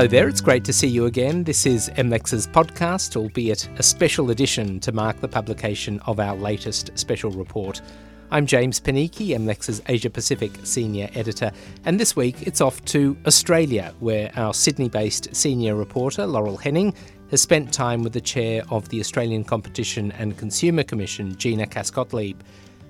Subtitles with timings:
[0.00, 1.44] Hello there, it's great to see you again.
[1.44, 6.90] This is MLEX's podcast, albeit a special edition to mark the publication of our latest
[6.98, 7.82] special report.
[8.30, 11.52] I'm James Panichi, MLEX's Asia Pacific Senior Editor,
[11.84, 16.94] and this week it's off to Australia, where our Sydney based senior reporter, Laurel Henning,
[17.30, 22.40] has spent time with the chair of the Australian Competition and Consumer Commission, Gina Cass-Gottlieb.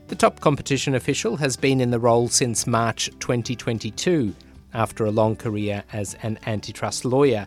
[0.06, 4.33] The top competition official has been in the role since March 2022
[4.74, 7.47] after a long career as an antitrust lawyer.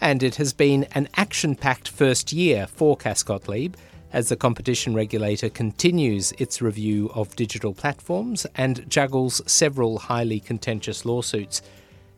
[0.00, 3.74] And it has been an action packed first year for Cass-Gottlieb
[4.12, 11.04] as the competition regulator continues its review of digital platforms and juggles several highly contentious
[11.04, 11.60] lawsuits.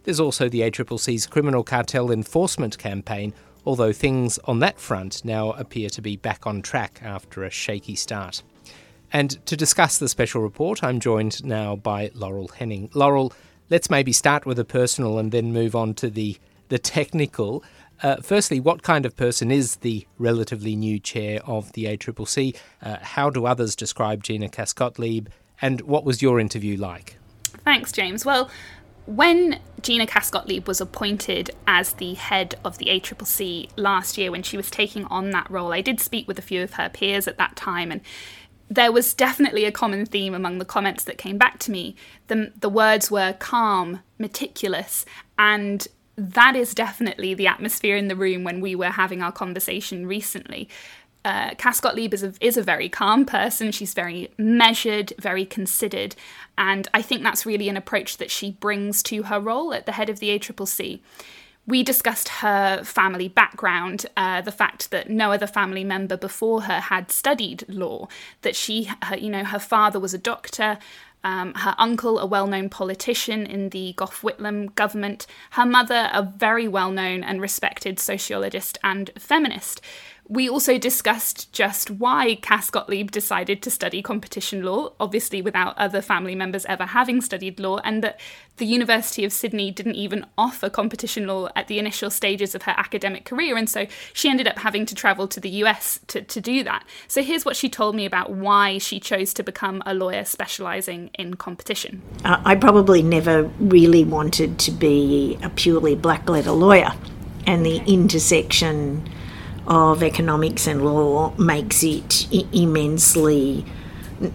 [0.04, 3.34] There's also the ACCC's criminal cartel enforcement campaign,
[3.66, 7.96] although things on that front now appear to be back on track after a shaky
[7.96, 8.42] start.
[9.12, 12.88] And to discuss the special report, I'm joined now by Laurel Henning.
[12.94, 13.32] Laurel,
[13.70, 16.36] let's maybe start with the personal and then move on to the
[16.68, 17.64] the technical.
[18.02, 22.56] Uh, firstly, what kind of person is the relatively new chair of the ACCC?
[22.82, 25.28] Uh, how do others describe Gina Cass-Gottlieb?
[25.60, 27.16] And what was your interview like?
[27.64, 28.24] Thanks, James.
[28.24, 28.48] Well,
[29.04, 34.56] when Gina Cass-Gottlieb was appointed as the head of the ACCC last year, when she
[34.56, 37.36] was taking on that role, I did speak with a few of her peers at
[37.36, 38.00] that time, and
[38.70, 41.96] there was definitely a common theme among the comments that came back to me.
[42.28, 45.04] The, the words were calm, meticulous,
[45.38, 50.06] and that is definitely the atmosphere in the room when we were having our conversation
[50.06, 50.68] recently.
[51.24, 53.72] Uh, Cass-Gottlieb is a, is a very calm person.
[53.72, 56.14] She's very measured, very considered,
[56.56, 59.92] and I think that's really an approach that she brings to her role at the
[59.92, 61.00] head of the ACCC
[61.66, 66.80] we discussed her family background, uh, the fact that no other family member before her
[66.80, 68.08] had studied law,
[68.42, 70.78] that she, her, you know, her father was a doctor,
[71.22, 76.22] um, her uncle, a well known politician in the Gough Whitlam government, her mother, a
[76.22, 79.82] very well known and respected sociologist and feminist
[80.30, 86.00] we also discussed just why Cass Gottlieb decided to study competition law, obviously without other
[86.00, 88.20] family members ever having studied law, and that
[88.58, 92.74] the University of Sydney didn't even offer competition law at the initial stages of her
[92.76, 96.40] academic career, and so she ended up having to travel to the US to, to
[96.40, 96.84] do that.
[97.08, 101.10] So here's what she told me about why she chose to become a lawyer specialising
[101.14, 102.02] in competition.
[102.24, 106.92] Uh, I probably never really wanted to be a purely black letter lawyer,
[107.48, 109.10] and the intersection
[109.66, 113.64] of economics and law makes it immensely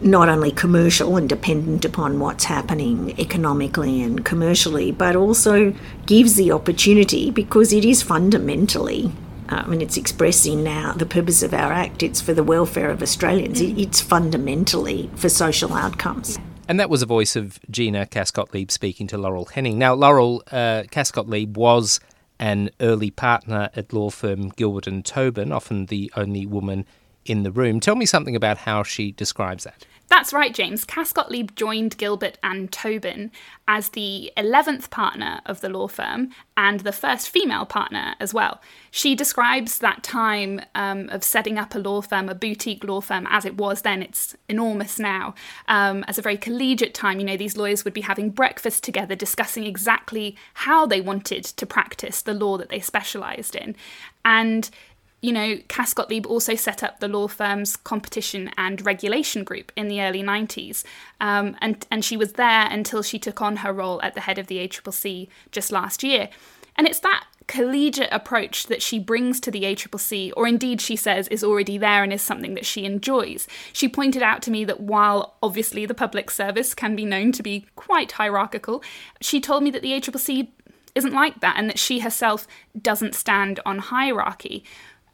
[0.01, 5.73] not only commercial and dependent upon what's happening economically and commercially, but also
[6.05, 9.11] gives the opportunity because it is fundamentally.
[9.49, 12.01] Uh, I mean, it's expressing now the purpose of our act.
[12.01, 13.61] It's for the welfare of Australians.
[13.61, 16.39] It, it's fundamentally for social outcomes.
[16.67, 19.77] And that was a voice of Gina Cass-Gottlieb speaking to Laurel Henning.
[19.77, 21.99] Now, Laurel uh, Cass-Gottlieb was
[22.39, 26.85] an early partner at law firm Gilbert and Tobin, often the only woman
[27.25, 27.79] in the room.
[27.79, 29.85] Tell me something about how she describes that.
[30.07, 30.85] That's right, James.
[30.85, 33.31] Cass-Gottlieb joined Gilbert and Tobin
[33.67, 38.61] as the 11th partner of the law firm and the first female partner as well.
[38.91, 43.27] She describes that time um, of setting up a law firm, a boutique law firm,
[43.29, 45.33] as it was then, it's enormous now,
[45.67, 47.19] um, as a very collegiate time.
[47.19, 51.65] You know, these lawyers would be having breakfast together, discussing exactly how they wanted to
[51.65, 53.75] practice the law that they specialised in.
[54.23, 54.69] And
[55.25, 59.99] you know, Cass-Gottlieb also set up the law firm's competition and regulation group in the
[59.99, 60.83] early 90s.
[61.19, 64.37] Um, and, and she was there until she took on her role at the head
[64.37, 66.29] of the ACCC just last year.
[66.75, 71.27] And it's that collegiate approach that she brings to the ACCC, or indeed she says
[71.29, 73.47] is already there and is something that she enjoys.
[73.73, 77.41] She pointed out to me that while obviously the public service can be known to
[77.41, 78.83] be quite hierarchical,
[79.21, 80.49] she told me that the ACCC
[80.93, 82.47] isn't like that and that she herself
[82.79, 84.63] doesn't stand on hierarchy.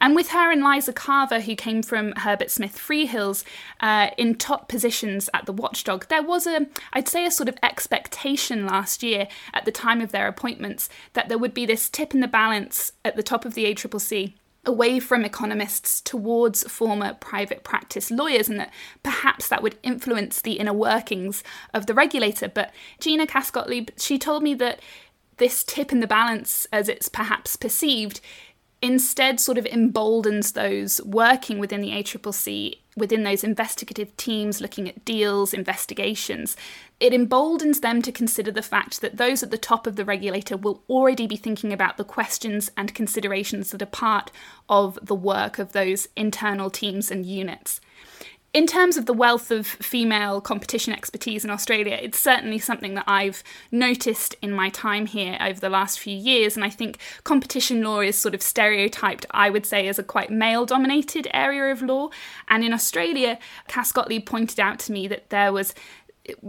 [0.02, 3.44] And with her and Liza Carver, who came from Herbert Smith Freehills,
[3.80, 7.58] uh, in top positions at the Watchdog, there was a, I'd say, a sort of
[7.62, 12.16] expectation last year at the time of their appointments that there would be this tip
[12.16, 14.34] in the balance at the top of the ACCC
[14.66, 18.74] away from economists towards former private practice lawyers, and that
[19.04, 21.44] perhaps that would influence the inner workings
[21.74, 22.48] of the regulator.
[22.48, 24.80] But Gina Cass-Gottlieb, she told me that
[25.38, 28.22] this tip in the balance, as it's perhaps perceived,
[28.82, 35.06] instead sort of emboldens those working within the ACCC, within those investigative teams looking at
[35.06, 36.58] deals, investigations.
[37.00, 40.58] It emboldens them to consider the fact that those at the top of the regulator
[40.58, 44.32] will already be thinking about the questions and considerations that are part
[44.68, 47.82] of the work of those internal teams and units.
[48.54, 53.06] In terms of the wealth of female competition expertise in Australia, it's certainly something that
[53.08, 56.58] I've noticed in my time here over the last few years.
[56.58, 60.30] And I think competition law is sort of stereotyped, I would say, as a quite
[60.30, 62.10] male dominated area of law.
[62.50, 63.40] And in Australia,
[63.70, 65.74] Cass Gottlieb pointed out to me that there was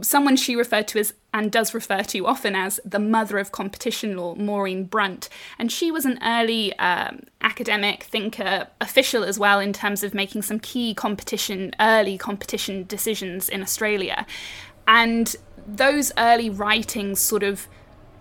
[0.03, 4.17] someone she referred to as and does refer to often as the mother of competition
[4.17, 5.29] law, Maureen Brunt.
[5.59, 10.43] And she was an early um, academic thinker, official as well, in terms of making
[10.43, 14.27] some key competition, early competition decisions in Australia.
[14.87, 15.35] And
[15.67, 17.67] those early writings sort of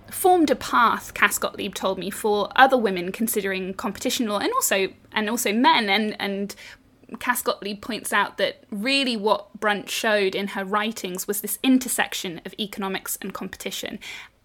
[0.09, 4.89] formed a path, Cass Gottlieb told me, for other women considering competition law and also
[5.13, 6.55] and also men and, and
[7.19, 12.41] Cass Gottlieb points out that really what Brunt showed in her writings was this intersection
[12.45, 13.99] of economics and competition,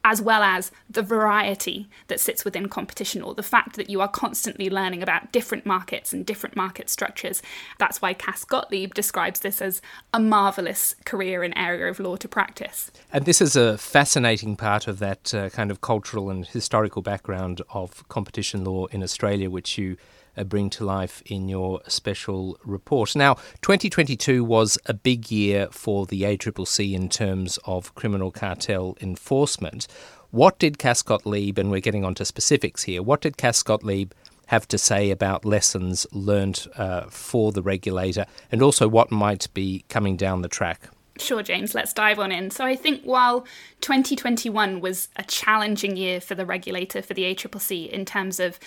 [0.05, 4.09] as well as the variety that sits within competition, or the fact that you are
[4.09, 7.43] constantly learning about different markets and different market structures.
[7.79, 9.83] That's why Cass Gottlieb describes this as
[10.15, 12.93] a marvellous career and area of law to practice.
[13.13, 17.63] And this is a fascinating part of that uh, kind of cultural and historical background
[17.71, 19.97] of competition law in Australia, which you
[20.37, 23.17] uh, bring to life in your special report.
[23.17, 29.87] Now, 2022 was a big year for the ACCC in terms of criminal cartel enforcement.
[30.31, 34.13] What did Cass Lieb, and we're getting on to specifics here, what did Cass Lieb
[34.47, 39.85] have to say about lessons learned uh, for the regulator and also what might be
[39.89, 40.89] coming down the track?
[41.19, 42.51] Sure, James, let's dive on in.
[42.51, 43.47] So, I think while
[43.81, 48.59] 2021 was a challenging year for the regulator, for the ACCC, in terms of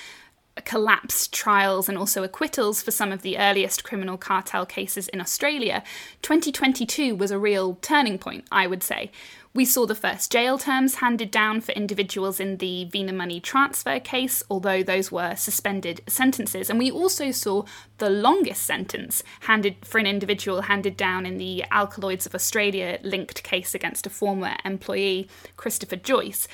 [0.65, 5.83] collapsed trials and also acquittals for some of the earliest criminal cartel cases in Australia,
[6.21, 9.11] 2022 was a real turning point, I would say.
[9.51, 13.99] We saw the first jail terms handed down for individuals in the Vina money transfer
[13.99, 16.69] case, although those were suspended sentences.
[16.69, 17.63] And we also saw
[17.97, 23.41] the longest sentence handed for an individual handed down in the Alkaloids of Australia linked
[23.41, 25.27] case against a former employee,
[25.57, 26.47] Christopher Joyce.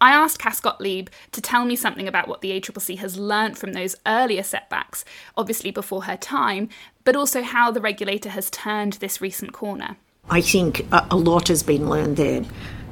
[0.00, 3.74] I asked Cass Gottlieb to tell me something about what the ACCC has learnt from
[3.74, 5.04] those earlier setbacks,
[5.36, 6.68] obviously before her time,
[7.04, 9.96] but also how the regulator has turned this recent corner.
[10.30, 12.44] I think a lot has been learned there.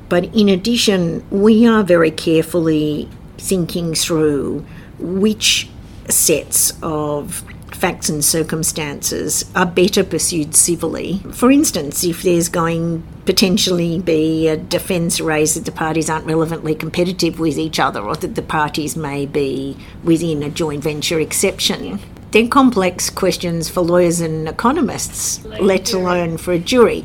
[0.09, 4.67] But in addition, we are very carefully thinking through
[4.99, 5.69] which
[6.09, 7.45] sets of
[7.75, 11.21] facts and circumstances are better pursued civilly.
[11.33, 16.75] For instance, if there's going potentially be a defence raised that the parties aren't relevantly
[16.75, 22.01] competitive with each other or that the parties may be within a joint venture exception.
[22.31, 27.05] They're complex questions for lawyers and economists, let alone for a jury.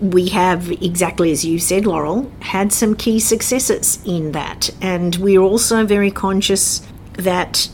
[0.00, 4.70] We have, exactly as you said, Laurel, had some key successes in that.
[4.80, 7.68] And we're also very conscious that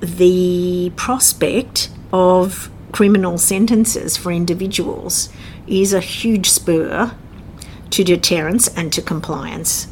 [0.00, 5.28] the prospect of criminal sentences for individuals
[5.66, 7.14] is a huge spur
[7.90, 9.88] to deterrence and to compliance.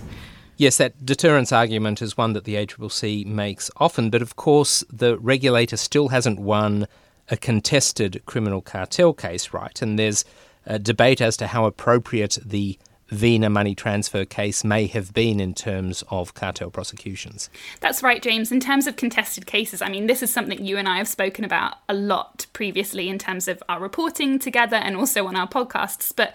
[0.57, 5.19] Yes, that deterrence argument is one that the ACCC makes often, but of course the
[5.19, 6.87] regulator still hasn't won
[7.31, 9.83] a contested criminal cartel case, right?
[9.83, 10.25] And there's
[10.65, 15.55] a debate as to how appropriate the Vina money transfer case may have been in
[15.55, 17.49] terms of cartel prosecutions.
[17.81, 18.51] That's right, James.
[18.51, 21.45] In terms of contested cases, I mean, this is something you and I have spoken
[21.45, 26.13] about a lot previously in terms of our reporting together and also on our podcasts.
[26.15, 26.35] But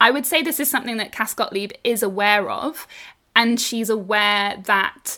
[0.00, 2.86] I would say this is something that Cass Gottlieb is aware of,
[3.34, 5.16] and she's aware that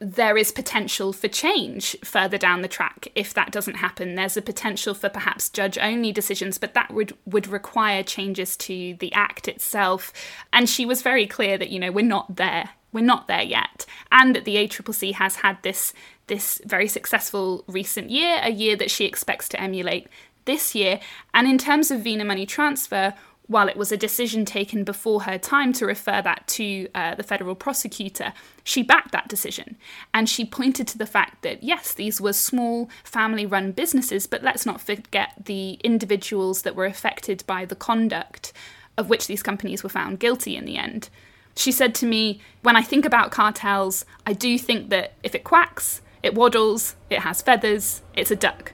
[0.00, 4.14] there is potential for change further down the track if that doesn't happen.
[4.14, 8.94] There's a potential for perhaps judge only decisions, but that would, would require changes to
[9.00, 10.12] the Act itself.
[10.52, 12.70] And she was very clear that, you know, we're not there.
[12.92, 13.84] We're not there yet.
[14.12, 15.92] And that the ACCC has had this
[16.28, 20.06] this very successful recent year, a year that she expects to emulate
[20.44, 21.00] this year.
[21.34, 23.14] And in terms of Vina money transfer,
[23.48, 27.22] while it was a decision taken before her time to refer that to uh, the
[27.22, 29.76] federal prosecutor, she backed that decision.
[30.12, 34.42] And she pointed to the fact that, yes, these were small family run businesses, but
[34.42, 38.52] let's not forget the individuals that were affected by the conduct
[38.98, 41.08] of which these companies were found guilty in the end.
[41.56, 45.42] She said to me, When I think about cartels, I do think that if it
[45.42, 48.72] quacks, it waddles, it has feathers, it's a duck.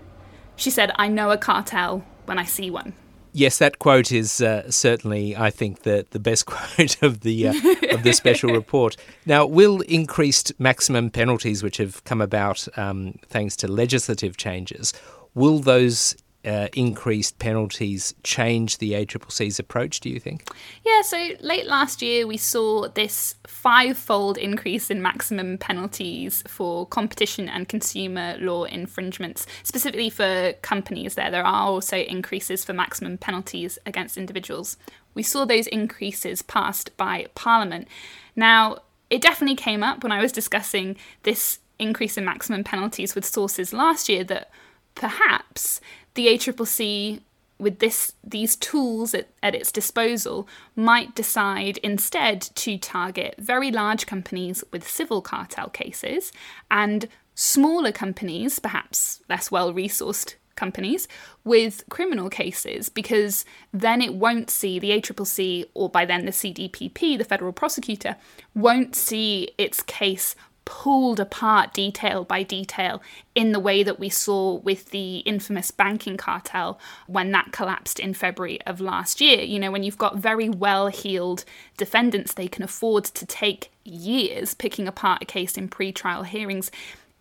[0.57, 2.95] She said, I know a cartel when I see one.
[3.37, 7.55] Yes, that quote is uh, certainly, I think, the, the best quote of the uh,
[7.91, 8.97] of the special report.
[9.27, 14.93] Now, will increased maximum penalties, which have come about um, thanks to legislative changes,
[15.35, 16.15] will those
[16.45, 20.49] uh, increased penalties change the ACCC's approach, do you think?
[20.85, 26.87] Yeah, so late last year we saw this five fold increase in maximum penalties for
[26.87, 31.31] competition and consumer law infringements, specifically for companies there.
[31.31, 34.77] There are also increases for maximum penalties against individuals.
[35.15, 37.89] We saw those increases passed by Parliament.
[38.37, 38.79] Now,
[39.11, 43.73] it definitely came up when I was discussing this increase in maximum penalties with sources
[43.73, 44.51] last year that
[44.95, 45.81] perhaps
[46.15, 47.21] the ACCC
[47.59, 54.07] with this these tools at, at its disposal might decide instead to target very large
[54.07, 56.33] companies with civil cartel cases
[56.71, 61.09] and smaller companies, perhaps less well resourced companies,
[61.43, 67.19] with criminal cases because then it won't see the ACCC or by then the CDPP,
[67.19, 68.17] the federal prosecutor,
[68.55, 73.03] won't see its case pulled apart detail by detail
[73.35, 78.15] in the way that we saw with the infamous banking cartel when that collapsed in
[78.15, 79.43] February of last year.
[79.43, 81.45] You know, when you've got very well heeled
[81.77, 86.71] defendants, they can afford to take years picking apart a case in pre trial hearings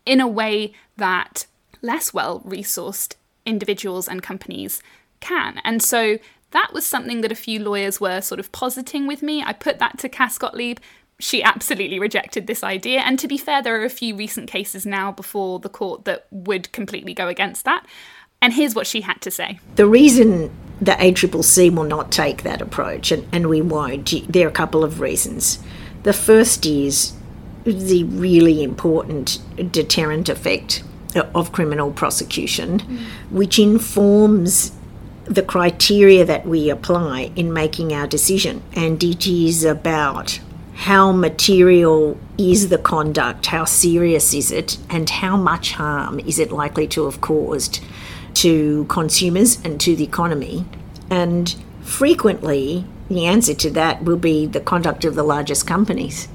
[0.06, 1.46] in a way that
[1.82, 4.82] less well resourced individuals and companies
[5.20, 5.60] can.
[5.64, 6.18] And so
[6.52, 9.44] that was something that a few lawyers were sort of positing with me.
[9.44, 10.78] I put that to Cass Gottlieb
[11.20, 13.00] she absolutely rejected this idea.
[13.01, 16.27] And to be fair, there are a few recent cases now before the court that
[16.32, 17.86] would completely go against that.
[18.41, 19.60] And here's what she had to say.
[19.75, 20.51] The reason
[20.82, 24.84] the ACCC will not take that approach, and, and we won't, there are a couple
[24.84, 25.60] of reasons.
[26.03, 27.13] The first is
[27.63, 29.39] the really important
[29.72, 30.84] deterrent effect
[31.15, 33.00] of criminal prosecution, mm.
[33.32, 34.74] which informs
[35.25, 38.62] the criteria that we apply in making our decision.
[38.74, 40.39] And it is about
[40.75, 46.51] how material is the conduct, how serious is it, and how much harm is it
[46.51, 47.80] likely to have caused
[48.36, 50.65] to consumers and to the economy.
[51.10, 56.27] And frequently, the answer to that will be the conduct of the largest companies.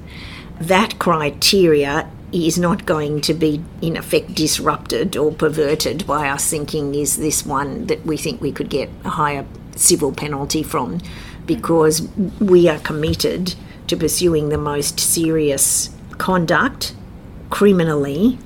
[0.59, 6.95] That criteria is not going to be, in effect, disrupted or perverted by us thinking,
[6.95, 10.99] is this one that we think we could get a higher civil penalty from?
[11.45, 12.07] Because
[12.39, 13.55] we are committed
[13.89, 16.95] to pursuing the most serious conduct
[17.49, 18.37] criminally,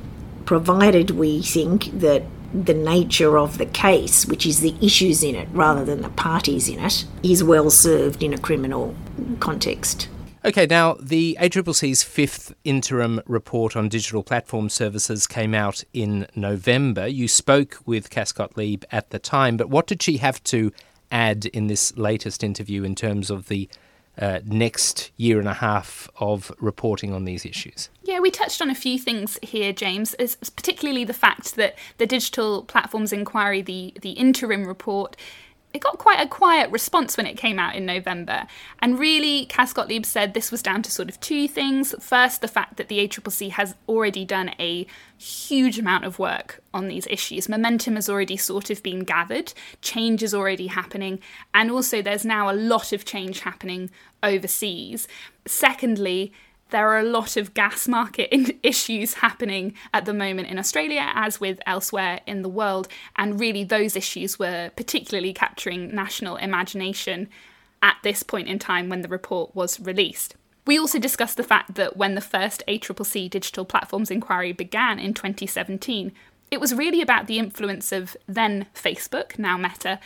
[0.45, 2.23] provided we think that
[2.53, 6.69] the nature of the case, which is the issues in it rather than the parties
[6.69, 8.95] in it, is well served in a criminal
[9.39, 10.07] context.
[10.45, 17.07] Okay, now the ACCC's fifth interim report on digital platform services came out in November.
[17.07, 20.71] You spoke with Cass Gottlieb at the time, but what did she have to
[21.11, 23.69] add in this latest interview in terms of the
[24.17, 27.89] uh, next year and a half of reporting on these issues?
[28.03, 30.15] Yeah, we touched on a few things here, James,
[30.55, 35.15] particularly the fact that the Digital Platforms Inquiry, the, the interim report,
[35.73, 38.45] it got quite a quiet response when it came out in November.
[38.79, 41.95] And really, Cass Gottlieb said this was down to sort of two things.
[41.99, 44.85] First, the fact that the ACCC has already done a
[45.17, 47.49] huge amount of work on these issues.
[47.49, 51.19] Momentum has already sort of been gathered, change is already happening,
[51.55, 53.89] and also there's now a lot of change happening
[54.21, 55.07] overseas.
[55.47, 56.31] Secondly,
[56.73, 61.39] there are a lot of gas market issues happening at the moment in Australia, as
[61.39, 67.29] with elsewhere in the world, and really those issues were particularly capturing national imagination
[67.83, 70.35] at this point in time when the report was released.
[70.65, 75.13] We also discussed the fact that when the first ACCC Digital Platforms Inquiry began in
[75.13, 76.11] 2017,
[76.49, 79.99] it was really about the influence of then Facebook, now Meta,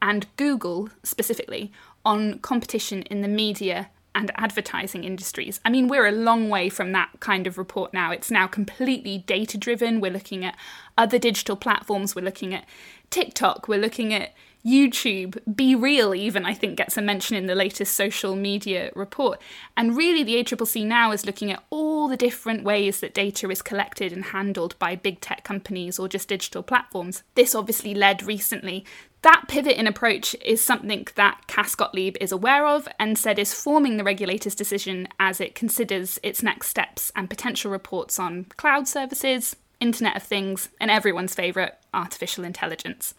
[0.00, 1.72] and Google specifically
[2.06, 5.60] on competition in the media and advertising industries.
[5.62, 8.10] I mean, we're a long way from that kind of report now.
[8.10, 10.00] It's now completely data driven.
[10.00, 10.56] We're looking at
[10.96, 12.64] other digital platforms, we're looking at
[13.10, 14.32] TikTok, we're looking at
[14.66, 19.40] YouTube, BeReal, even, I think, gets a mention in the latest social media report.
[19.76, 23.62] And really, the ACCC now is looking at all the different ways that data is
[23.62, 27.22] collected and handled by big tech companies or just digital platforms.
[27.36, 28.84] This obviously led recently
[29.26, 33.52] that pivot in approach is something that Cass Gottlieb is aware of and said is
[33.52, 38.86] forming the regulator's decision as it considers its next steps and potential reports on cloud
[38.86, 43.14] services, Internet of Things, and everyone's favourite, artificial intelligence.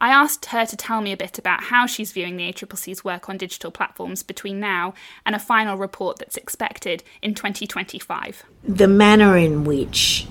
[0.00, 3.28] I asked her to tell me a bit about how she's viewing the ACCC's work
[3.28, 4.94] on digital platforms between now
[5.26, 8.44] and a final report that's expected in 2025.
[8.64, 10.26] The manner in which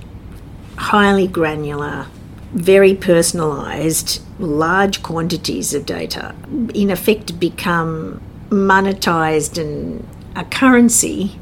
[0.78, 2.08] highly granular
[2.54, 6.34] very personalised, large quantities of data
[6.74, 11.40] in effect become monetised and a currency,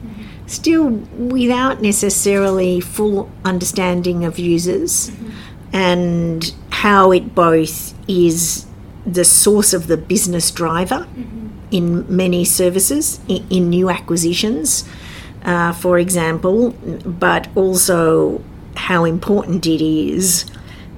[0.48, 5.30] still without necessarily full understanding of users mm-hmm.
[5.74, 8.66] and how it both is
[9.06, 11.48] the source of the business driver mm-hmm.
[11.72, 14.88] in many services, in, in new acquisitions,
[15.44, 16.72] uh, for example,
[17.06, 18.44] but also
[18.76, 20.46] how important it is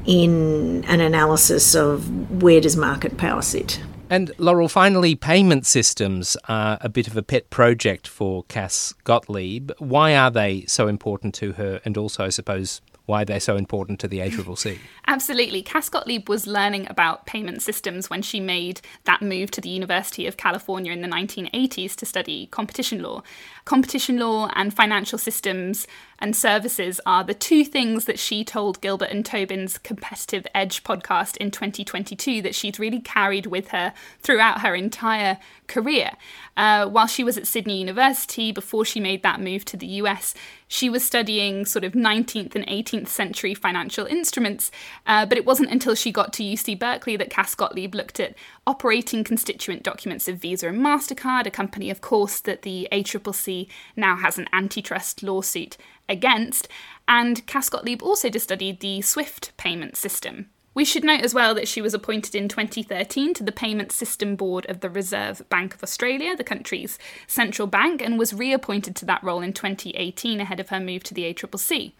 [0.06, 3.80] in an analysis of where does market power sit.
[4.10, 9.72] And Laurel, finally, payment systems are a bit of a pet project for Cass Gottlieb.
[9.78, 14.00] Why are they so important to her, and also, I suppose, why they're so important
[14.00, 14.78] to the ACCC.
[15.08, 15.62] Absolutely.
[15.62, 20.28] Cass Gottlieb was learning about payment systems when she made that move to the University
[20.28, 23.24] of California in the 1980s to study competition law.
[23.66, 25.88] Competition law and financial systems
[26.20, 31.38] and services are the two things that she told Gilbert and Tobin's Competitive Edge podcast
[31.38, 36.12] in 2022 that she's really carried with her throughout her entire career.
[36.58, 40.34] Uh, while she was at Sydney University, before she made that move to the US,
[40.68, 44.70] she was studying sort of 19th and 18th century financial instruments,
[45.08, 48.36] uh, but it wasn't until she got to UC Berkeley that Cass Gottlieb looked at
[48.68, 54.18] operating constituent documents of Visa and MasterCard, a company, of course, that the ACCC now
[54.18, 55.78] has an antitrust lawsuit
[56.10, 56.68] against.
[57.08, 60.50] And Cass Gottlieb also studied the SWIFT payment system.
[60.76, 64.36] We should note as well that she was appointed in 2013 to the Payment System
[64.36, 69.06] Board of the Reserve Bank of Australia, the country's central bank, and was reappointed to
[69.06, 71.94] that role in 2018 ahead of her move to the ACCC.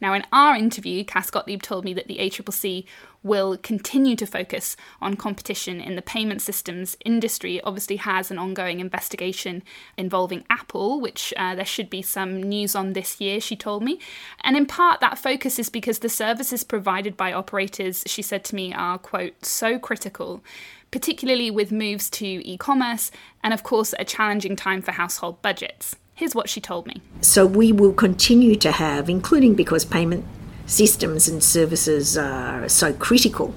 [0.00, 2.84] Now, in our interview, Cass Gottlieb told me that the ACCC
[3.22, 7.58] will continue to focus on competition in the payment systems industry.
[7.58, 9.62] It obviously has an ongoing investigation
[9.98, 13.98] involving Apple, which uh, there should be some news on this year, she told me.
[14.40, 18.54] And in part, that focus is because the services provided by operators, she said to
[18.54, 20.42] me, are, quote, so critical
[20.90, 23.10] particularly with moves to e commerce
[23.42, 25.94] and, of course, a challenging time for household budgets.
[26.20, 27.00] Here's what she told me.
[27.22, 30.26] So we will continue to have, including because payment
[30.66, 33.54] systems and services are so critical,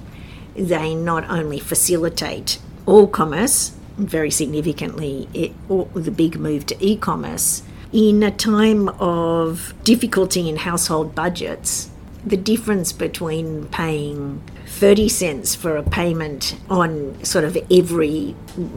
[0.56, 7.62] they not only facilitate all commerce, very significantly, it, the big move to e commerce,
[7.92, 11.90] in a time of difficulty in household budgets,
[12.26, 18.34] the difference between paying 30 cents for a payment on sort of every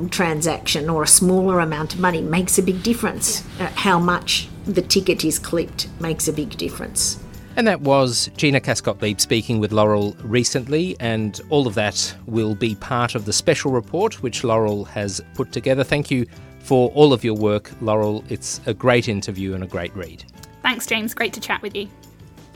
[0.09, 3.43] transaction or a smaller amount of money makes a big difference.
[3.59, 7.19] Uh, how much the ticket is clipped makes a big difference.
[7.55, 12.53] And that was Gina Cass Gottlieb speaking with Laurel recently, and all of that will
[12.53, 15.83] be part of the special report which Laurel has put together.
[15.83, 16.27] Thank you
[16.59, 18.23] for all of your work, Laurel.
[18.29, 20.23] It's a great interview and a great read.
[20.61, 21.15] Thanks, James.
[21.15, 21.87] Great to chat with you.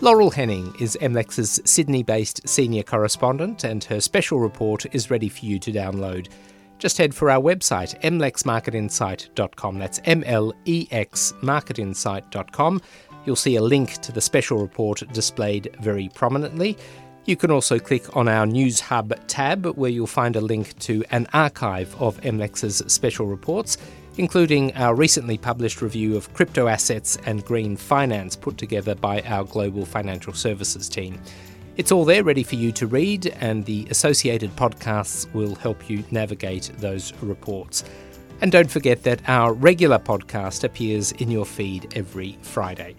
[0.03, 5.45] Laurel Henning is MLEX's Sydney based senior correspondent, and her special report is ready for
[5.45, 6.27] you to download.
[6.79, 9.77] Just head for our website, mlexmarketinsight.com.
[9.77, 12.81] That's M L E X marketinsight.com.
[13.27, 16.79] You'll see a link to the special report displayed very prominently.
[17.25, 21.05] You can also click on our News Hub tab, where you'll find a link to
[21.11, 23.77] an archive of MLEX's special reports
[24.17, 29.43] including our recently published review of crypto assets and green finance put together by our
[29.43, 31.19] global financial services team.
[31.77, 36.03] It's all there ready for you to read, and the associated podcasts will help you
[36.11, 37.83] navigate those reports.
[38.41, 42.95] And don't forget that our regular podcast appears in your feed every Friday.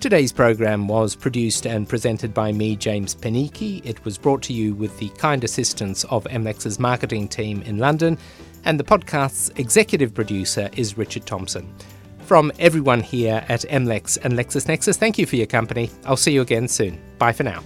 [0.00, 3.80] Today's program was produced and presented by me, James Panichi.
[3.86, 8.18] It was brought to you with the kind assistance of MLEX's marketing team in London
[8.64, 11.72] and the podcast's executive producer is Richard Thompson.
[12.20, 15.90] From everyone here at MLEX and LexisNexis, thank you for your company.
[16.04, 17.00] I'll see you again soon.
[17.18, 17.62] Bye for now.